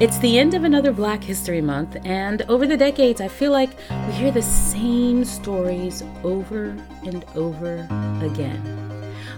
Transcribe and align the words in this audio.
It's 0.00 0.18
the 0.18 0.38
end 0.38 0.54
of 0.54 0.62
another 0.62 0.92
Black 0.92 1.24
History 1.24 1.60
Month, 1.60 1.96
and 2.04 2.42
over 2.42 2.68
the 2.68 2.76
decades, 2.76 3.20
I 3.20 3.26
feel 3.26 3.50
like 3.50 3.70
we 4.06 4.12
hear 4.12 4.30
the 4.30 4.40
same 4.40 5.24
stories 5.24 6.04
over 6.22 6.66
and 7.04 7.24
over 7.34 7.78
again. 8.22 8.62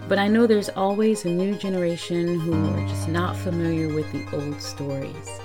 But 0.06 0.18
I 0.18 0.28
know 0.28 0.46
there's 0.46 0.68
always 0.68 1.24
a 1.24 1.30
new 1.30 1.54
generation 1.54 2.38
who 2.38 2.52
are 2.52 2.88
just 2.88 3.08
not 3.08 3.38
familiar 3.38 3.88
with 3.88 4.12
the 4.12 4.36
old 4.36 4.60
stories. 4.60 5.40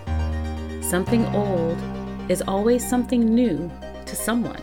Something 0.85 1.25
old 1.27 1.77
is 2.29 2.41
always 2.45 2.85
something 2.85 3.33
new 3.33 3.71
to 4.05 4.15
someone. 4.17 4.61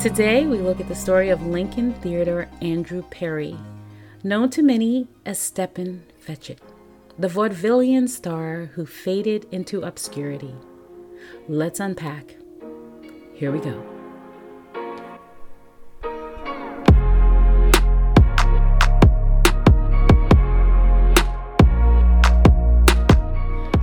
Today, 0.00 0.46
we 0.46 0.56
look 0.56 0.80
at 0.80 0.88
the 0.88 0.94
story 0.94 1.28
of 1.28 1.44
Lincoln 1.44 1.92
Theodore 2.00 2.48
Andrew 2.62 3.02
Perry, 3.10 3.58
known 4.24 4.48
to 4.48 4.62
many 4.62 5.06
as 5.26 5.38
Stepin 5.38 6.04
Fetchit 6.26 6.60
the 7.20 7.28
vaudevillian 7.28 8.08
star 8.08 8.70
who 8.76 8.86
faded 8.86 9.46
into 9.52 9.82
obscurity. 9.82 10.54
Let's 11.48 11.78
unpack. 11.78 12.34
Here 13.34 13.52
we 13.52 13.58
go. 13.58 13.78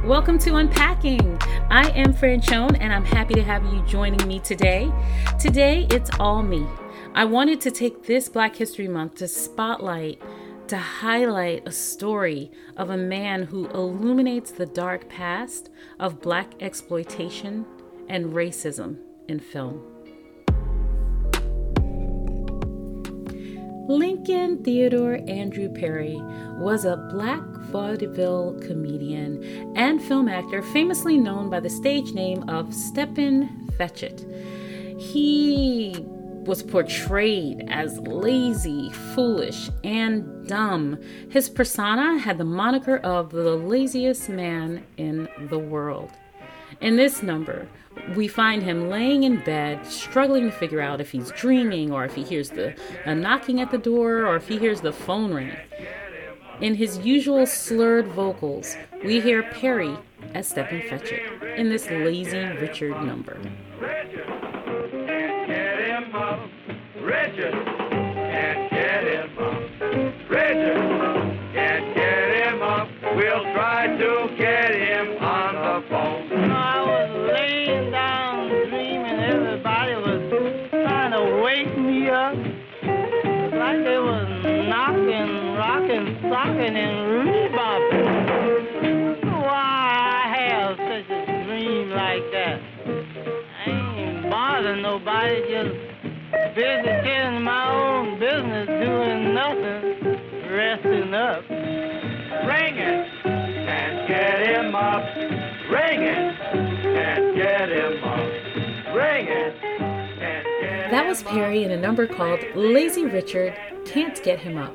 Welcome 0.04 0.40
to 0.40 0.55
Unpacking. 0.55 1.38
I 1.70 1.91
am 1.91 2.15
Franchone 2.15 2.76
and 2.79 2.91
I'm 2.91 3.05
happy 3.05 3.35
to 3.35 3.43
have 3.43 3.63
you 3.71 3.84
joining 3.85 4.27
me 4.27 4.40
today. 4.40 4.91
Today, 5.40 5.85
it's 5.91 6.09
all 6.20 6.41
me. 6.41 6.65
I 7.13 7.26
wanted 7.26 7.62
to 7.62 7.70
take 7.70 8.04
this 8.07 8.29
Black 8.29 8.55
History 8.55 8.88
Month 8.88 9.15
to 9.15 9.27
spotlight 9.27 10.20
to 10.67 10.77
highlight 10.77 11.67
a 11.67 11.71
story 11.71 12.52
of 12.76 12.89
a 12.89 12.98
man 12.98 13.44
who 13.44 13.67
illuminates 13.67 14.52
the 14.52 14.66
dark 14.66 15.07
past 15.09 15.70
of 15.99 16.21
black 16.21 16.53
exploitation 16.59 17.66
and 18.09 18.34
racism 18.34 18.98
in 19.27 19.40
film. 19.40 19.82
Lincoln 23.88 24.63
Theodore 24.63 25.20
Andrew 25.29 25.70
Perry 25.70 26.18
was 26.60 26.84
a 26.84 26.98
black 27.12 27.41
vaudeville 27.71 28.60
comedian 28.62 29.73
and 29.77 30.01
film 30.01 30.27
actor 30.27 30.62
famously 30.62 31.18
known 31.18 31.49
by 31.49 31.62
the 31.62 31.70
stage 31.70 32.12
name 32.12 32.49
of 32.49 32.73
Stepin 32.73 33.70
Fetchit. 33.79 34.29
He 34.99 35.95
was 36.48 36.63
portrayed 36.63 37.65
as 37.70 37.99
lazy, 37.99 38.90
foolish, 39.13 39.70
and 39.84 40.48
dumb. 40.48 40.98
His 41.29 41.49
persona 41.49 42.17
had 42.17 42.37
the 42.37 42.45
moniker 42.45 42.98
of 42.98 43.31
the 43.31 43.55
laziest 43.55 44.29
man 44.29 44.85
in 44.95 45.27
the 45.49 45.59
world. 45.59 46.09
In 46.79 46.95
this 46.95 47.21
number, 47.21 47.67
we 48.15 48.27
find 48.27 48.63
him 48.63 48.89
laying 48.89 49.23
in 49.23 49.43
bed, 49.43 49.85
struggling 49.85 50.49
to 50.49 50.51
figure 50.51 50.81
out 50.81 51.01
if 51.01 51.12
he's 51.12 51.31
dreaming 51.31 51.91
or 51.91 52.05
if 52.05 52.15
he 52.15 52.23
hears 52.23 52.49
the 52.49 52.76
uh, 53.05 53.13
knocking 53.13 53.59
at 53.59 53.71
the 53.71 53.77
door 53.77 54.26
or 54.26 54.35
if 54.35 54.48
he 54.48 54.57
hears 54.57 54.82
the 54.82 54.93
phone 54.93 55.34
ring. 55.34 55.55
In 56.61 56.76
his 56.76 56.99
usual 56.99 57.45
slurred 57.45 58.07
vocals, 58.07 58.76
we 59.04 59.20
hear 59.20 59.43
Perry 59.43 59.95
as 60.34 60.48
Stepin 60.48 60.82
Fetchit 60.82 61.57
in 61.57 61.70
this 61.70 61.89
lazy 61.89 62.39
Richard 62.39 63.04
number. 63.04 63.37
Richard 67.08 67.53
can't 67.53 68.69
get 68.69 69.03
him 69.08 69.38
up. 69.40 69.62
Richard 70.30 70.75
can't 71.53 71.96
get 71.96 72.28
him 72.36 72.62
up. 72.62 72.90
We'll 73.16 73.44
try 73.53 73.88
to 73.88 74.36
get 74.38 74.75
him 74.75 75.24
on 75.24 75.56
the 75.56 75.88
phone. 75.88 76.52
I 76.52 76.81
was 76.84 77.31
laying 77.31 77.91
down 77.91 78.50
dreaming 78.50 79.19
everybody 79.22 79.96
was 79.96 80.69
trying 80.69 81.12
to 81.13 81.41
wake 81.46 81.78
me 81.78 82.09
up. 82.09 82.35
Like 83.56 83.85
they 83.85 84.00
was 84.00 84.28
knocking, 84.67 85.56
rocking, 85.56 86.75
and. 86.75 87.07
Why 89.47 89.63
I 90.12 90.35
have 90.35 90.75
such 90.78 91.09
a 91.09 91.46
dream 91.46 91.90
like 91.90 92.23
that? 92.34 92.59
I 93.66 93.69
ain't 93.69 94.29
bothering 94.29 94.81
nobody, 94.81 95.41
just 95.50 95.88
busy 96.31 96.83
getting 96.83 97.41
my 97.43 97.71
own 97.71 98.19
business, 98.19 98.67
doing 98.67 99.33
nothing, 99.33 100.51
resting 100.51 101.13
up. 101.13 101.43
Ring 101.49 102.77
it 102.77 103.07
and 103.25 104.07
get 104.07 104.47
him 104.47 104.75
up. 104.75 105.03
Ring 105.69 106.01
it 106.01 106.39
and 106.85 107.35
get 107.35 107.69
him 107.69 108.03
up. 108.03 108.95
Ring 108.95 109.27
it. 109.27 109.77
That 110.91 111.05
was 111.05 111.21
Perry 111.23 111.63
in 111.63 111.71
a 111.71 111.77
number 111.77 112.07
called 112.07 112.39
Lazy 112.55 113.05
Richard 113.05 113.53
Can't 113.85 114.23
Get 114.23 114.39
Him 114.39 114.57
Up. 114.57 114.73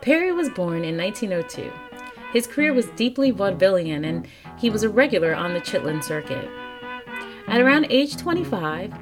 Perry 0.00 0.32
was 0.32 0.48
born 0.48 0.82
in 0.82 0.96
1902. 0.96 1.70
His 2.32 2.46
career 2.46 2.72
was 2.72 2.86
deeply 2.96 3.30
vaudevillian 3.30 4.06
and 4.06 4.26
he 4.58 4.70
was 4.70 4.82
a 4.82 4.88
regular 4.88 5.34
on 5.34 5.52
the 5.52 5.60
Chitlin 5.60 6.02
circuit. 6.02 6.48
At 7.46 7.60
around 7.60 7.86
age 7.90 8.16
25, 8.16 8.92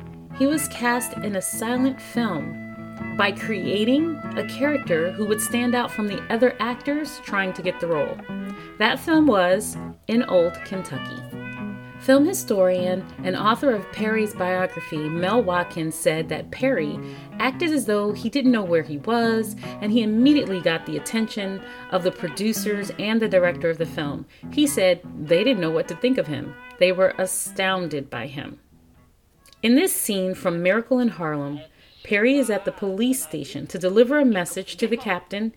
he 0.43 0.49
was 0.49 0.67
cast 0.67 1.13
in 1.19 1.37
a 1.37 1.41
silent 1.41 2.01
film 2.01 3.15
by 3.17 3.31
creating 3.31 4.17
a 4.35 4.45
character 4.49 5.13
who 5.13 5.25
would 5.25 5.41
stand 5.41 5.73
out 5.73 5.89
from 5.89 6.09
the 6.09 6.21
other 6.33 6.57
actors 6.59 7.21
trying 7.21 7.53
to 7.53 7.63
get 7.63 7.79
the 7.79 7.87
role. 7.87 8.19
That 8.79 8.99
film 8.99 9.29
was 9.29 9.77
In 10.09 10.25
Old 10.25 10.55
Kentucky. 10.65 11.23
Film 12.01 12.27
historian 12.27 13.07
and 13.23 13.37
author 13.37 13.73
of 13.73 13.93
Perry's 13.93 14.35
biography, 14.35 15.09
Mel 15.09 15.45
Watkins, 15.45 15.95
said 15.95 16.29
that 16.31 16.51
Perry 16.51 16.99
acted 17.39 17.71
as 17.71 17.87
though 17.87 18.11
he 18.11 18.29
didn't 18.29 18.51
know 18.51 18.65
where 18.65 18.83
he 18.83 18.99
was, 18.99 19.55
and 19.81 19.93
he 19.93 20.03
immediately 20.03 20.61
got 20.61 20.87
the 20.87 20.97
attention 20.97 21.63
of 21.93 22.03
the 22.03 22.11
producers 22.11 22.91
and 22.99 23.23
the 23.23 23.29
director 23.29 23.71
of 23.71 23.79
the 23.79 23.87
film. 23.87 24.27
He 24.51 24.67
said 24.67 25.03
they 25.25 25.45
didn't 25.45 25.61
know 25.61 25.71
what 25.71 25.87
to 25.87 25.95
think 25.95 26.19
of 26.19 26.27
him, 26.27 26.53
they 26.81 26.91
were 26.91 27.15
astounded 27.17 28.11
by 28.11 28.27
him. 28.27 28.59
In 29.63 29.77
this 29.77 29.95
scene 29.95 30.35
from 30.35 30.61
Miracle 30.61 30.99
in 30.99 31.07
Harlem, 31.07 31.61
Perry 32.03 32.37
is 32.37 32.51
at 32.51 32.65
the 32.65 32.73
police 32.73 33.23
station 33.23 33.69
to 33.69 33.79
deliver 33.79 34.19
a 34.19 34.25
message 34.25 34.77
to 34.79 34.89
the 34.89 34.97
captain, 34.97 35.53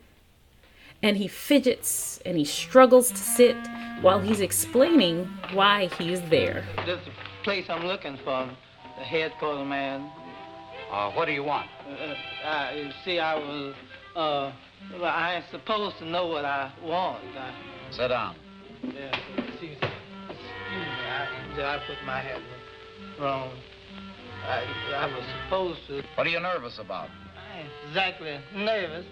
and 1.02 1.18
he 1.18 1.28
fidgets 1.28 2.20
and 2.24 2.38
he 2.38 2.46
struggles 2.46 3.10
to 3.10 3.18
sit 3.18 3.58
while 4.02 4.20
he's 4.20 4.42
explaining 4.42 5.26
why 5.54 5.88
he 5.98 6.14
is 6.14 6.22
there. 6.30 6.64
This 6.86 7.00
is 7.00 7.06
the 7.06 7.12
place 7.44 7.66
I'm 7.68 7.88
looking 7.88 8.16
for, 8.24 8.48
the 8.96 9.04
headquarters 9.04 9.68
man. 9.68 10.08
Uh, 10.92 11.10
what 11.14 11.26
do 11.26 11.32
you 11.32 11.44
want? 11.44 11.68
Uh, 11.90 12.48
uh, 12.48 12.72
you 12.76 12.92
see, 13.04 13.18
I 13.18 13.34
was, 13.34 13.74
uh, 14.16 14.52
well, 15.02 15.06
I 15.06 15.38
ain't 15.38 15.46
supposed 15.50 15.98
to 15.98 16.06
know 16.06 16.28
what 16.28 16.46
I 16.46 16.72
want. 16.84 17.24
I, 17.36 17.52
Sit 17.90 18.10
down. 18.10 18.36
Yeah, 18.84 19.18
excuse, 19.36 19.50
excuse 19.50 19.82
me, 19.82 19.98
I, 21.10 21.76
I 21.76 21.82
put 21.88 21.98
my 22.06 22.20
head 22.22 22.40
wrong. 23.19 23.51
I, 24.45 24.63
I 24.95 25.06
was 25.07 25.23
supposed 25.44 25.79
to. 25.88 26.03
What 26.16 26.28
are 26.28 26.29
you 26.29 26.39
nervous 26.39 26.78
about? 26.79 27.09
I 27.35 27.59
ain't 27.59 27.69
exactly 27.88 28.38
nervous. 28.56 29.06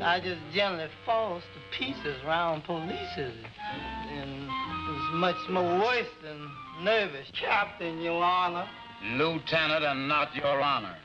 I 0.00 0.20
just 0.20 0.40
generally 0.54 0.88
falls 1.04 1.42
to 1.42 1.78
pieces 1.78 2.16
around 2.24 2.64
polices. 2.64 3.34
And 4.08 4.48
it's 4.48 5.14
much 5.14 5.36
more 5.50 5.80
worse 5.80 6.08
than 6.22 6.50
nervous. 6.82 7.26
Captain, 7.38 8.00
Your 8.00 8.22
Honor. 8.22 8.66
Lieutenant 9.12 9.84
and 9.84 10.08
not 10.08 10.34
Your 10.34 10.60
Honor. 10.60 10.96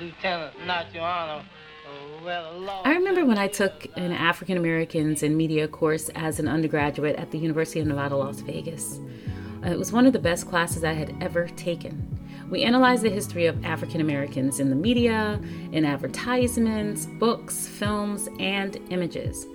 Lieutenant, 0.00 0.66
not 0.66 0.92
Your 0.92 1.04
Honor. 1.04 1.44
Oh, 1.88 2.24
well, 2.24 2.82
I 2.84 2.92
remember 2.92 3.24
when 3.24 3.38
I 3.38 3.48
took 3.48 3.86
an 3.96 4.12
African 4.12 4.56
Americans 4.56 5.22
in 5.22 5.36
Media 5.36 5.66
course 5.66 6.08
as 6.14 6.38
an 6.38 6.46
undergraduate 6.46 7.16
at 7.16 7.30
the 7.30 7.38
University 7.38 7.80
of 7.80 7.86
Nevada, 7.86 8.16
Las 8.16 8.40
Vegas. 8.40 9.00
Uh, 9.64 9.70
it 9.70 9.78
was 9.78 9.92
one 9.92 10.06
of 10.06 10.12
the 10.12 10.18
best 10.18 10.48
classes 10.48 10.84
I 10.84 10.92
had 10.92 11.14
ever 11.20 11.46
taken. 11.48 12.18
We 12.50 12.62
analyzed 12.62 13.02
the 13.02 13.10
history 13.10 13.46
of 13.46 13.64
African 13.64 14.00
Americans 14.00 14.58
in 14.58 14.70
the 14.70 14.76
media, 14.76 15.40
in 15.72 15.84
advertisements, 15.84 17.06
books, 17.06 17.66
films, 17.66 18.28
and 18.38 18.76
images. 18.90 19.46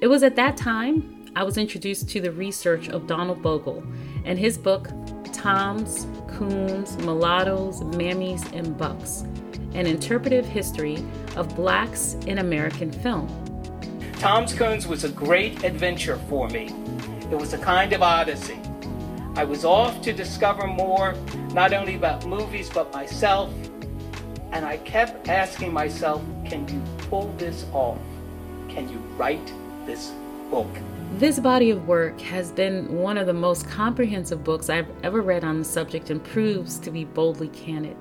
It 0.00 0.06
was 0.06 0.22
at 0.22 0.36
that 0.36 0.56
time 0.56 1.26
I 1.36 1.42
was 1.42 1.58
introduced 1.58 2.08
to 2.10 2.20
the 2.20 2.32
research 2.32 2.88
of 2.88 3.06
Donald 3.06 3.42
Bogle 3.42 3.84
and 4.24 4.38
his 4.38 4.56
book, 4.56 4.88
Toms, 5.32 6.06
Coons, 6.28 6.96
Mulattoes, 6.98 7.80
Mammies, 7.80 8.50
and 8.52 8.76
Bucks 8.76 9.22
An 9.74 9.86
Interpretive 9.86 10.46
History 10.46 11.04
of 11.36 11.54
Blacks 11.54 12.14
in 12.26 12.38
American 12.38 12.90
Film. 12.90 13.28
Toms 14.18 14.52
Coons 14.54 14.86
was 14.86 15.04
a 15.04 15.08
great 15.08 15.62
adventure 15.64 16.16
for 16.28 16.48
me. 16.48 16.74
It 17.30 17.38
was 17.38 17.52
a 17.52 17.58
kind 17.58 17.92
of 17.92 18.02
odyssey. 18.02 18.58
I 19.36 19.44
was 19.44 19.64
off 19.64 20.02
to 20.02 20.12
discover 20.12 20.66
more, 20.66 21.14
not 21.52 21.72
only 21.72 21.94
about 21.94 22.26
movies, 22.26 22.68
but 22.68 22.92
myself. 22.92 23.52
And 24.50 24.64
I 24.66 24.78
kept 24.78 25.28
asking 25.28 25.72
myself, 25.72 26.20
can 26.44 26.66
you 26.68 26.82
pull 27.08 27.32
this 27.38 27.64
off? 27.72 27.98
Can 28.68 28.88
you 28.88 28.98
write 29.16 29.52
this 29.86 30.12
book? 30.50 30.68
This 31.14 31.38
body 31.38 31.70
of 31.70 31.86
work 31.86 32.20
has 32.20 32.50
been 32.50 32.98
one 32.98 33.16
of 33.16 33.26
the 33.26 33.32
most 33.32 33.68
comprehensive 33.68 34.42
books 34.42 34.68
I've 34.68 34.90
ever 35.04 35.20
read 35.20 35.44
on 35.44 35.60
the 35.60 35.64
subject 35.64 36.10
and 36.10 36.22
proves 36.22 36.78
to 36.80 36.90
be 36.90 37.04
boldly 37.04 37.48
candid. 37.48 37.96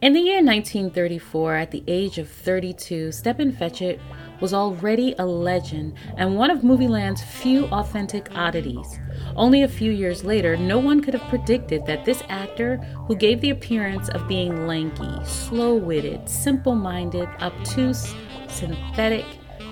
In 0.00 0.12
the 0.12 0.20
year 0.20 0.42
1934, 0.42 1.54
at 1.54 1.70
the 1.70 1.82
age 1.86 2.18
of 2.18 2.28
32, 2.28 3.12
Stepin 3.12 3.52
Fetchit 3.52 3.98
was 4.44 4.52
already 4.52 5.14
a 5.18 5.24
legend 5.24 5.94
and 6.18 6.36
one 6.36 6.50
of 6.50 6.62
Movieland's 6.62 7.22
few 7.22 7.64
authentic 7.68 8.28
oddities. 8.34 8.98
Only 9.36 9.62
a 9.62 9.68
few 9.68 9.90
years 9.90 10.22
later, 10.22 10.54
no 10.54 10.78
one 10.78 11.00
could 11.00 11.14
have 11.14 11.30
predicted 11.30 11.86
that 11.86 12.04
this 12.04 12.22
actor, 12.28 12.76
who 13.06 13.16
gave 13.16 13.40
the 13.40 13.48
appearance 13.48 14.10
of 14.10 14.28
being 14.28 14.66
lanky, 14.66 15.24
slow 15.24 15.76
witted, 15.76 16.28
simple 16.28 16.74
minded, 16.74 17.26
obtuse, 17.40 18.14
synthetic, 18.46 19.24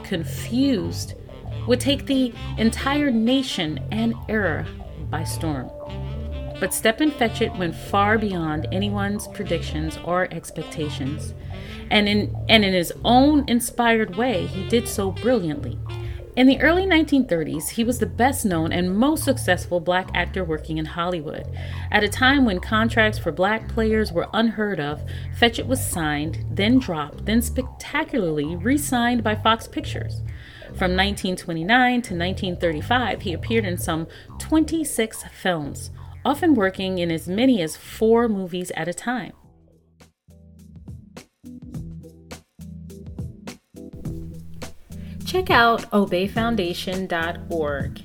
confused, 0.05 1.17
would 1.69 1.79
take 1.79 2.07
the 2.07 2.33
entire 2.57 3.11
nation 3.11 3.79
and 3.93 4.15
era 4.31 4.67
by 5.11 5.23
storm. 5.23 5.71
But 6.63 6.73
Stepin 6.73 7.11
Fetchit 7.11 7.59
went 7.59 7.75
far 7.75 8.17
beyond 8.17 8.69
anyone's 8.71 9.27
predictions 9.27 9.99
or 10.05 10.33
expectations. 10.33 11.35
And 11.91 12.09
in, 12.09 12.37
and 12.49 12.65
in 12.65 12.73
his 12.73 12.93
own 13.05 13.45
inspired 13.49 14.15
way, 14.15 14.47
he 14.47 14.69
did 14.69 14.87
so 14.87 15.11
brilliantly. 15.11 15.77
In 16.37 16.47
the 16.47 16.61
early 16.61 16.87
1930s, 16.87 17.71
he 17.71 17.83
was 17.83 17.99
the 17.99 18.07
best 18.07 18.45
known 18.45 18.73
and 18.73 18.97
most 18.97 19.25
successful 19.25 19.81
black 19.81 20.11
actor 20.15 20.45
working 20.45 20.79
in 20.79 20.85
Hollywood. 20.85 21.49
At 21.91 22.05
a 22.05 22.09
time 22.09 22.45
when 22.45 22.61
contracts 22.61 23.19
for 23.19 23.33
black 23.33 23.67
players 23.67 24.13
were 24.13 24.29
unheard 24.33 24.79
of, 24.79 25.03
Fetchit 25.37 25.67
was 25.67 25.85
signed, 25.85 26.45
then 26.49 26.79
dropped, 26.79 27.27
then 27.27 27.43
spectacularly 27.43 28.55
re 28.55 28.79
signed 28.79 29.25
by 29.25 29.35
Fox 29.35 29.67
Pictures. 29.67 30.23
From 30.67 30.95
1929 30.97 31.67
to 32.03 32.15
1935, 32.15 33.23
he 33.23 33.33
appeared 33.33 33.65
in 33.65 33.77
some 33.77 34.07
26 34.39 35.25
films 35.25 35.91
often 36.25 36.55
working 36.55 36.99
in 36.99 37.11
as 37.11 37.29
many 37.29 37.61
as 37.63 37.77
four 37.77 38.29
movies 38.29 38.71
at 38.77 38.89
a 38.89 38.95
time. 38.95 39.33
Check 45.25 45.51
out 45.51 45.91
obeyfoundation.org. 45.91 48.01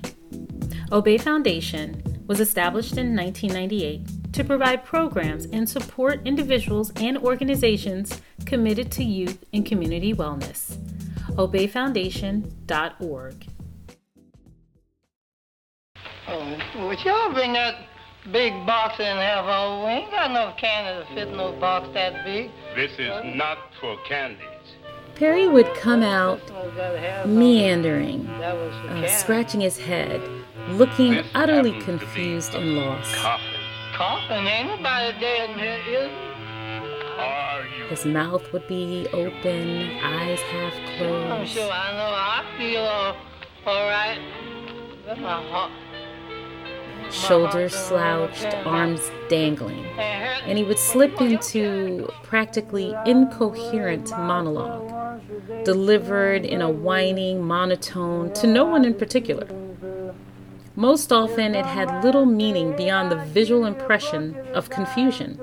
Obey 0.92 1.18
Foundation 1.18 2.24
was 2.28 2.40
established 2.40 2.98
in 2.98 3.16
1998 3.16 4.34
to 4.34 4.44
provide 4.44 4.86
programs 4.86 5.46
and 5.48 5.68
support 5.68 6.22
individuals 6.25 6.92
and 6.96 7.18
organizations 7.18 8.22
committed 8.46 8.92
to 8.94 9.04
youth 9.04 9.44
and 9.52 9.66
community 9.66 10.13
wellness. 10.13 10.78
obeyfoundation.org. 11.31 13.48
Oh, 16.30 16.58
would 16.88 17.04
y'all 17.04 17.34
bring 17.34 17.52
that 17.54 17.78
big 18.31 18.53
box 18.65 18.95
and 19.00 19.19
have 19.19 19.45
all. 19.45 19.85
We 19.85 19.91
ain't 19.91 20.12
got 20.12 20.29
enough 20.31 20.57
candy 20.57 21.06
to 21.06 21.15
fit 21.15 21.35
no 21.35 21.53
box 21.53 21.89
that 21.94 22.25
big. 22.25 22.51
This 22.75 22.91
is 23.00 23.35
not 23.35 23.57
for 23.79 23.97
candies. 24.07 24.44
Perry 25.15 25.47
would 25.47 25.74
come 25.75 26.03
out 26.03 26.39
meandering, 27.27 28.27
uh, 28.27 29.07
scratching 29.07 29.62
his 29.62 29.77
head, 29.79 30.21
looking 30.69 31.13
This 31.15 31.27
utterly 31.33 31.71
happens 31.71 31.85
to 31.85 31.91
be 31.91 32.00
confused 32.00 32.53
and 32.53 32.75
lost. 32.75 33.15
Coffin. 33.15 33.45
Coffin, 33.95 34.45
ain't 34.45 34.68
nobody 34.68 35.19
dead 35.19 35.50
in 35.50 35.57
here, 35.57 35.79
is? 35.88 36.12
Are 37.18 37.65
you? 37.65 37.85
His 37.85 38.06
mouth 38.06 38.53
would 38.53 38.68
be 38.68 39.07
open, 39.12 39.89
eyes 40.03 40.39
half 40.39 40.74
closed. 40.97 41.31
I'm 41.31 41.47
sure 41.47 41.71
I 41.71 41.91
know 41.94 42.13
I 42.13 42.45
feel 42.59 42.81
all, 42.81 43.15
all 43.65 43.89
right. 43.89 44.19
But 45.07 45.19
my 45.19 45.41
heart. 45.50 45.71
Shoulders 47.12 47.74
slouched, 47.74 48.54
arms 48.65 49.12
dangling. 49.30 49.86
And 49.98 50.57
he 50.57 50.63
would 50.63 50.80
slip 50.80 51.19
into 51.21 52.09
practically 52.24 52.95
incoherent 53.06 54.09
monologue, 54.12 55.21
delivered 55.63 56.45
in 56.45 56.62
a 56.62 56.69
whining 56.69 57.44
monotone 57.44 58.33
to 58.33 58.48
no 58.48 58.65
one 58.65 58.86
in 58.86 58.94
particular. 58.94 59.48
Most 60.75 61.12
often, 61.12 61.56
it 61.56 61.65
had 61.65 62.04
little 62.04 62.25
meaning 62.25 62.75
beyond 62.75 63.12
the 63.12 63.15
visual 63.15 63.65
impression 63.65 64.38
of 64.53 64.69
confusion. 64.69 65.39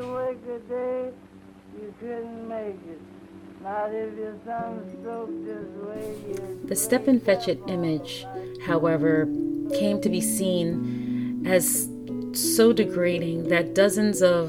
The 6.64 6.76
Stepin 6.76 7.20
Fetchit 7.20 7.68
image, 7.68 8.26
however, 8.66 9.26
came 9.74 10.00
to 10.02 10.08
be 10.08 10.20
seen 10.20 11.03
as 11.44 11.88
so 12.32 12.72
degrading 12.72 13.48
that 13.48 13.74
dozens 13.74 14.22
of 14.22 14.48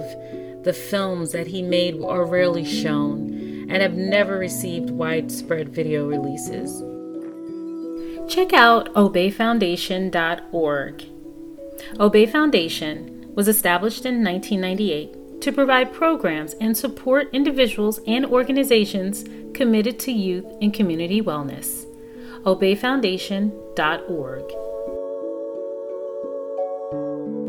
the 0.63 0.73
films 0.73 1.31
that 1.31 1.47
he 1.47 1.61
made 1.61 2.01
are 2.01 2.25
rarely 2.25 2.65
shown 2.65 3.67
and 3.69 3.81
have 3.81 3.95
never 3.95 4.37
received 4.37 4.89
widespread 4.89 5.69
video 5.69 6.07
releases. 6.07 6.81
Check 8.27 8.53
out 8.53 8.93
obeyfoundation.org. 8.93 11.03
Obey 11.99 12.25
Foundation 12.25 13.31
was 13.35 13.47
established 13.47 14.05
in 14.05 14.23
1998 14.23 15.41
to 15.41 15.51
provide 15.51 15.93
programs 15.93 16.53
and 16.55 16.75
support 16.75 17.29
individuals 17.33 17.99
and 18.07 18.25
organizations 18.25 19.25
committed 19.53 19.99
to 19.99 20.11
youth 20.11 20.45
and 20.61 20.73
community 20.73 21.21
wellness. 21.21 21.85
obeyfoundation.org. 22.43 24.64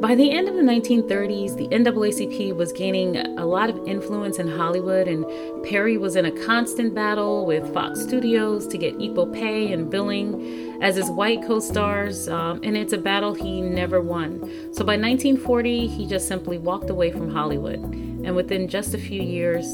By 0.06 0.14
the 0.14 0.30
end 0.30 0.48
of 0.48 0.54
the 0.54 0.62
1930s, 0.62 1.56
the 1.56 1.66
NAACP 1.66 2.54
was 2.54 2.72
gaining 2.72 3.16
a 3.16 3.44
lot 3.44 3.68
of 3.68 3.88
influence 3.88 4.38
in 4.38 4.46
Hollywood, 4.46 5.08
and 5.08 5.26
Perry 5.64 5.98
was 5.98 6.14
in 6.14 6.26
a 6.26 6.30
constant 6.46 6.94
battle 6.94 7.44
with 7.44 7.74
Fox 7.74 8.02
Studios 8.02 8.68
to 8.68 8.78
get 8.78 8.94
equal 9.00 9.26
pay 9.26 9.72
and 9.72 9.90
billing 9.90 10.80
as 10.80 10.94
his 10.94 11.10
white 11.10 11.42
co 11.42 11.58
stars, 11.58 12.28
um, 12.28 12.60
and 12.62 12.76
it's 12.76 12.92
a 12.92 12.98
battle 12.98 13.34
he 13.34 13.60
never 13.60 14.00
won. 14.00 14.42
So 14.72 14.84
by 14.84 14.96
1940, 14.96 15.88
he 15.88 16.06
just 16.06 16.28
simply 16.28 16.56
walked 16.56 16.88
away 16.88 17.10
from 17.10 17.28
Hollywood, 17.28 17.82
and 17.82 18.36
within 18.36 18.68
just 18.68 18.94
a 18.94 18.98
few 18.98 19.20
years, 19.20 19.66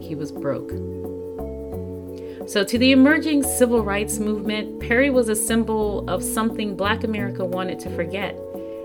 he 0.00 0.16
was 0.16 0.32
broke. 0.32 0.70
So, 2.48 2.64
to 2.64 2.76
the 2.76 2.90
emerging 2.90 3.44
civil 3.44 3.84
rights 3.84 4.18
movement, 4.18 4.80
Perry 4.80 5.10
was 5.10 5.28
a 5.28 5.36
symbol 5.36 6.08
of 6.10 6.24
something 6.24 6.76
Black 6.76 7.04
America 7.04 7.44
wanted 7.44 7.78
to 7.80 7.90
forget 7.94 8.36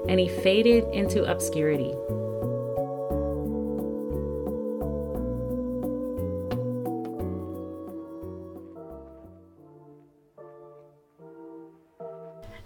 and 0.07 0.19
he 0.19 0.27
faded 0.27 0.85
into 0.93 1.23
obscurity. 1.23 1.93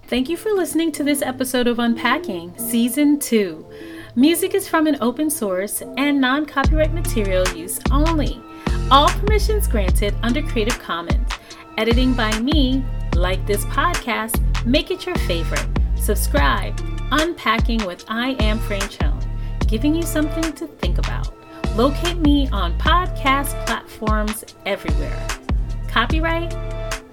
Thank 0.07 0.29
you 0.29 0.37
for 0.37 0.51
listening 0.51 0.91
to 0.93 1.03
this 1.03 1.23
episode 1.23 1.65
of 1.65 1.79
Unpacking, 1.79 2.55
Season 2.59 3.17
2. 3.17 3.65
Music 4.15 4.53
is 4.53 4.69
from 4.69 4.85
an 4.85 4.97
open 5.01 5.31
source 5.31 5.81
and 5.97 6.21
non 6.21 6.45
copyright 6.45 6.93
material 6.93 7.45
use 7.55 7.79
only. 7.91 8.39
All 8.91 9.09
permissions 9.09 9.67
granted 9.67 10.13
under 10.21 10.43
Creative 10.43 10.77
Commons. 10.77 11.27
Editing 11.77 12.13
by 12.13 12.39
me, 12.39 12.85
like 13.15 13.45
this 13.47 13.65
podcast, 13.65 14.39
make 14.63 14.91
it 14.91 15.07
your 15.07 15.15
favorite. 15.15 15.65
Subscribe, 15.95 16.79
Unpacking 17.17 17.85
with 17.85 18.03
I 18.09 18.31
Am 18.41 18.59
Franchone, 18.59 19.23
giving 19.69 19.95
you 19.95 20.03
something 20.03 20.51
to 20.51 20.67
think 20.67 20.97
about. 20.97 21.33
Locate 21.77 22.17
me 22.17 22.49
on 22.49 22.77
podcast 22.77 23.65
platforms 23.65 24.43
everywhere. 24.65 25.25
Copyright 25.87 26.53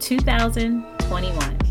2021. 0.00 1.61